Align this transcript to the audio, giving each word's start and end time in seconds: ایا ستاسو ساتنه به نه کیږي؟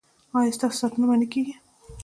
ایا 0.37 0.55
ستاسو 0.57 0.77
ساتنه 0.81 1.05
به 1.09 1.15
نه 1.21 1.27
کیږي؟ 1.33 1.55